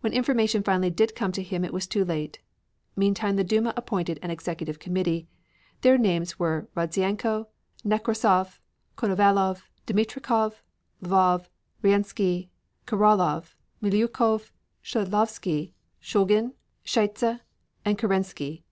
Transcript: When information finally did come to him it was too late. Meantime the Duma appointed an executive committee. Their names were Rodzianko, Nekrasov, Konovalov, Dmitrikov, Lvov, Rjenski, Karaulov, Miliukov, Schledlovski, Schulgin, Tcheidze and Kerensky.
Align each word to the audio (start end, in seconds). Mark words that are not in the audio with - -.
When 0.00 0.12
information 0.12 0.64
finally 0.64 0.90
did 0.90 1.14
come 1.14 1.30
to 1.30 1.44
him 1.44 1.64
it 1.64 1.72
was 1.72 1.86
too 1.86 2.04
late. 2.04 2.40
Meantime 2.96 3.36
the 3.36 3.44
Duma 3.44 3.72
appointed 3.76 4.18
an 4.20 4.28
executive 4.32 4.80
committee. 4.80 5.28
Their 5.82 5.96
names 5.96 6.40
were 6.40 6.68
Rodzianko, 6.76 7.46
Nekrasov, 7.84 8.58
Konovalov, 8.98 9.68
Dmitrikov, 9.86 10.62
Lvov, 11.04 11.46
Rjenski, 11.84 12.48
Karaulov, 12.84 13.54
Miliukov, 13.80 14.50
Schledlovski, 14.82 15.72
Schulgin, 16.02 16.54
Tcheidze 16.84 17.38
and 17.84 17.96
Kerensky. 17.96 18.64